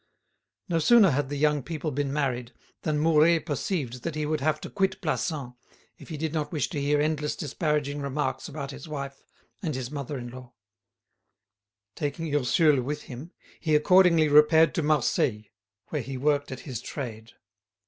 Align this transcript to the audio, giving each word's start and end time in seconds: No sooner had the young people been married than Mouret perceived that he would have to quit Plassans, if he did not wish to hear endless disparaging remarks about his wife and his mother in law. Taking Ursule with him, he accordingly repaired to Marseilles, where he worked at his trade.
No 0.67 0.79
sooner 0.79 1.11
had 1.11 1.29
the 1.29 1.35
young 1.37 1.61
people 1.61 1.91
been 1.91 2.11
married 2.11 2.53
than 2.81 2.97
Mouret 2.97 3.41
perceived 3.45 4.01
that 4.01 4.15
he 4.15 4.25
would 4.25 4.39
have 4.41 4.59
to 4.61 4.69
quit 4.71 4.99
Plassans, 4.99 5.53
if 5.99 6.09
he 6.09 6.17
did 6.17 6.33
not 6.33 6.51
wish 6.51 6.69
to 6.69 6.81
hear 6.81 6.99
endless 6.99 7.35
disparaging 7.35 8.01
remarks 8.01 8.49
about 8.49 8.71
his 8.71 8.87
wife 8.87 9.21
and 9.61 9.75
his 9.75 9.91
mother 9.91 10.17
in 10.17 10.29
law. 10.31 10.53
Taking 11.93 12.33
Ursule 12.35 12.81
with 12.81 13.03
him, 13.03 13.29
he 13.59 13.75
accordingly 13.75 14.27
repaired 14.27 14.73
to 14.73 14.81
Marseilles, 14.81 15.45
where 15.89 16.01
he 16.01 16.17
worked 16.17 16.51
at 16.51 16.61
his 16.61 16.81
trade. 16.81 17.33